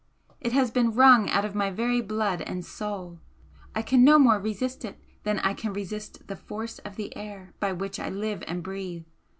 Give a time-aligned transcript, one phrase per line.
[0.39, 3.19] "It has been wrung out of my very blood and soul
[3.75, 7.53] I can no more resist it than I can resist the force of the air
[7.59, 9.05] by which I live and breathe.